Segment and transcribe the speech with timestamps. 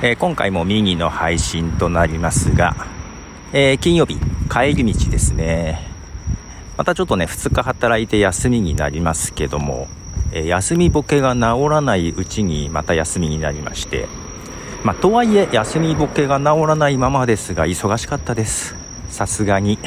[0.00, 2.86] えー、今回もミニの配信となりますが、
[3.52, 4.16] えー、金曜日、
[4.48, 5.80] 帰り道ですね。
[6.76, 9.88] またちょっとね、2日働いて休みになりますけども、
[10.30, 14.06] えー、休みボケが治らないうちにまた休みになりまして、
[14.84, 18.76] まあ、とはいえ、休みボケが治らないままですが、忙しかったです。
[19.10, 19.80] さすがに。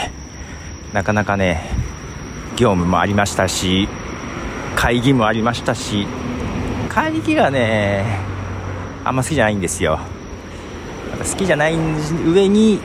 [0.91, 1.69] なかなかね、
[2.57, 3.87] 業務もありましたし、
[4.75, 6.05] 会議もありましたし、
[6.89, 8.30] 会議がね、
[9.03, 9.99] あんま好きじゃないんですよ。
[11.17, 12.79] 好きじゃない上に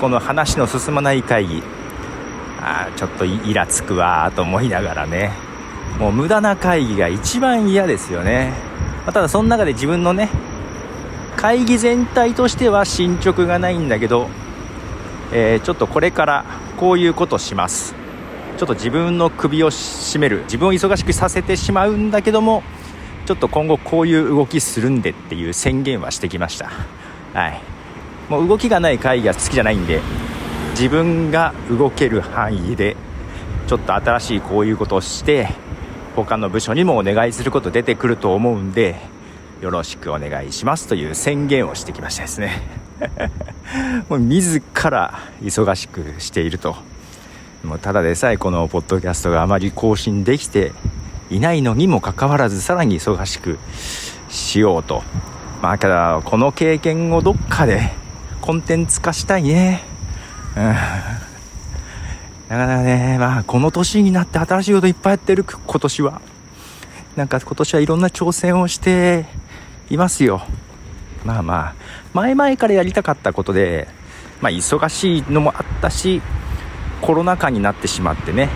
[0.00, 1.62] この話の進まない会議。
[2.60, 5.32] あちょっとイラつくわと思いながらね。
[5.98, 8.52] もう無駄な会議が一番嫌ですよね、
[9.04, 10.28] まあ、ただその中で自分のね
[11.36, 14.28] 会議全体としては進捗がないんだけど、
[15.32, 16.44] えー、ちょっとこれから
[16.78, 17.94] こういうことします。
[18.56, 20.42] ちょっと自分の首を絞める。
[20.44, 22.62] 自分を忙しくさせてしまうんだけども
[23.26, 26.70] ちょっと今後こういう動きするんでっていう宣言はしてきました。
[27.32, 27.60] はい。
[28.28, 30.00] もう動きがない会議は好きじゃないんで
[30.70, 32.96] 自分が動ける範囲で
[33.66, 35.48] ちょっと新しいこういうことをして
[36.16, 38.96] 他の部署にもお願いすること出てくると思うんで
[39.60, 42.62] よろしくお願いしますという宣言をしてきましたですね。
[44.08, 46.76] もう自ら忙しくしていると。
[47.62, 50.72] もうただでさえこのポッドキャストがあまり更新できて
[51.30, 53.58] いないのにもかかわらずさらに忙しく
[54.28, 55.02] しようと。
[55.62, 57.92] まあただこの経験をどっかで
[58.40, 59.82] コンテンツ化したいね。
[60.56, 60.64] うん。
[60.64, 60.74] な
[62.48, 66.20] かなかねまあこの年になって新しいこといっぱいやってる今年は。
[67.16, 69.26] なんか今年はいろんな挑戦をして
[69.88, 70.42] いますよ。
[71.24, 71.74] まあまあ
[72.12, 73.88] 前々からやりたかったことで
[74.40, 76.20] まあ忙しいのもあったし
[77.00, 78.50] コロナ禍になってしまってね。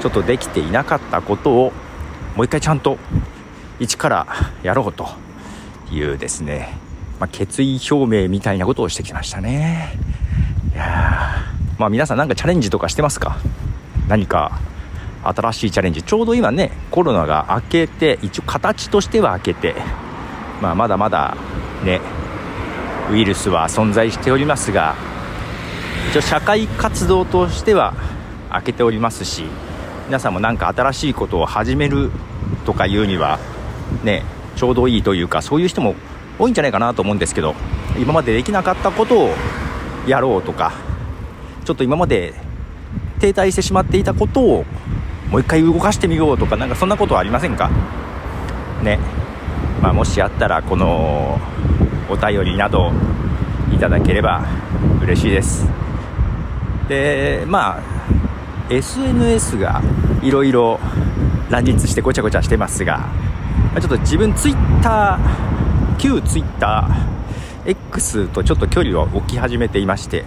[0.00, 1.72] ちょっとできていなかったことを
[2.36, 2.98] もう一回ちゃんと
[3.80, 4.26] 一から
[4.62, 5.08] やろうと
[5.90, 6.76] いうですね、
[7.18, 9.98] まあ、決意表明みたいなことをしてきましたね。
[10.74, 11.30] いや
[11.78, 13.36] まあ皆さんなんかチャレンジとかしてますか？
[14.08, 14.60] 何か
[15.22, 16.02] 新しいチャレンジ。
[16.02, 19.74] ちょうど今ねコロナが明けて一応形としては明けて、
[20.60, 21.36] まあ、まだまだ
[21.84, 22.00] ね
[23.10, 24.94] ウイルスは存在しておりますが
[26.10, 27.94] 一応社会活動としては
[28.52, 29.44] 明けておりますし
[30.06, 32.10] 皆さんも何か新しいことを始める
[32.66, 33.38] とかいうには
[34.02, 34.22] ね
[34.54, 35.94] ちょうどいいというかそういう人も
[36.38, 37.54] 多いんじゃないかなと思うんですけど
[37.98, 39.34] 今までできなかったことを
[40.06, 40.72] やろうとか
[41.64, 42.34] ちょっと今まで
[43.18, 44.64] 停滞してしまっていたことを
[45.30, 47.70] もう一回動かしてみようとかなんかそんなことはありませんか？
[48.82, 48.98] ね。
[49.80, 51.40] まあ、もしあったらこの
[52.10, 52.92] お便りなど
[53.72, 54.44] いただければ
[55.02, 55.66] 嬉しいです。
[56.88, 57.82] でまあ
[58.70, 59.82] SNS が
[60.22, 60.80] いろいろ
[61.50, 63.08] 乱立してごちゃごちゃしてますが
[63.80, 70.24] ちょっと自分ツイッター旧ツイッター X とちょっと距離を置き始めていまして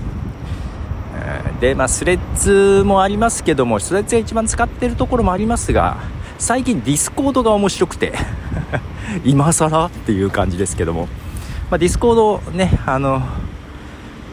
[1.60, 5.98] でまあスレッズもありますけどもスレッズが一番使ってるところもありますが
[6.38, 8.14] 最近ディスコードが面白くて
[9.26, 11.08] 今更っていう感じですけども、
[11.72, 13.24] まあ、ディスコードねあの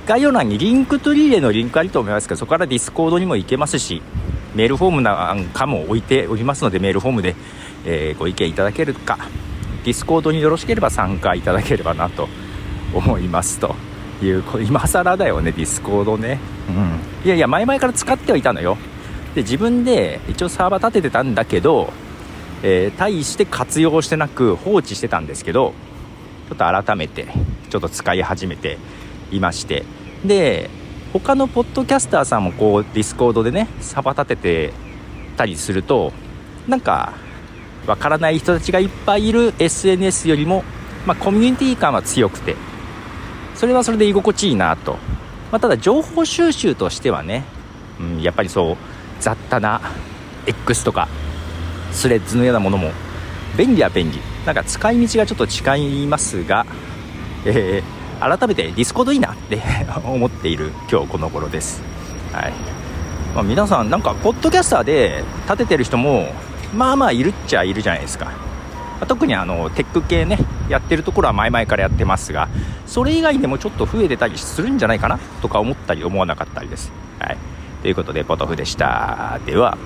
[0.06, 4.02] 概要欄に Linktree でのリンクあると思いますけど、そこからディスコードにも行けますし、
[4.54, 7.34] メールフォームなんかも置いておりますので、メールフォームで、
[7.86, 9.18] え、ご意見いただけるか、
[9.84, 12.28] ディスコードによろしければ参加いただければなと
[12.92, 13.74] 思いますと
[14.22, 16.38] いう、今更だよね、ディスコードね。
[16.68, 17.00] うん。
[17.24, 18.76] いやいや、前々から使ってはいたのよ。
[19.34, 21.92] で、自分で一応サーバー立ててたんだけど、
[22.62, 25.72] えー、大して活用してなく放置してたんですけど、
[26.48, 27.26] ちょっと改めて、
[27.70, 28.78] ちょっと使い始めて、
[29.36, 29.84] いまして。
[30.24, 30.70] で
[31.12, 34.72] 他のポッドキャスターさんもこうディスコードでねサバ立てて
[35.36, 36.12] たりすると
[36.66, 37.12] なんか
[37.86, 40.64] わからない人たちがいっぱいいる SNS よりも、
[41.06, 42.56] まあ、コミュニティ感は強くて
[43.54, 44.94] それはそれで居心地いいなと、
[45.52, 47.44] まあ、ただ情報収集としてはね、
[48.00, 48.76] うん、やっぱりそう
[49.20, 49.80] 雑多な
[50.46, 51.08] X とか
[51.92, 52.90] スレッズのようなものも
[53.56, 54.18] 便利は便利。
[54.44, 56.66] なんか使い道がちょっと違いますが、
[57.46, 59.60] えー改めてディスコードいいなって
[60.02, 61.82] 思っている今日この頃です。
[62.32, 62.52] はい
[63.34, 66.32] まあ、皆さん、なんか、ポッドキャスターで立ててる人も、
[66.72, 68.30] まあまあいるっちゃいるじゃないですか。
[69.00, 70.38] ま、特にあの、テック系ね、
[70.68, 72.48] やってるところは前々からやってますが、
[72.86, 76.92] それ以外でもちょっと増えてたりするんじゃないかなとか思ったり思わなかったりです。
[77.18, 77.36] はい。
[77.82, 79.40] ということで、ポトフでした。
[79.44, 79.76] では。